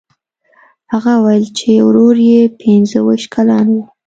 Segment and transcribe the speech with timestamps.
[0.91, 3.77] هغه وویل چې ورور یې پنځه ویشت کلن و.